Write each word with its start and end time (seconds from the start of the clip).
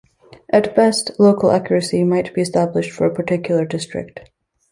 At 0.49 0.75
best, 0.75 1.11
local 1.19 1.51
accuracy 1.51 2.03
might 2.03 2.33
be 2.33 2.41
established 2.41 2.89
for 2.89 3.05
a 3.05 3.13
particular 3.13 3.65
district. 3.65 4.31